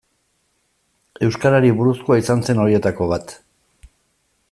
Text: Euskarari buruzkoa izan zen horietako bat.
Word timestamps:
Euskarari 1.27 1.71
buruzkoa 1.81 2.19
izan 2.25 2.43
zen 2.49 2.65
horietako 2.65 3.11
bat. 3.15 3.39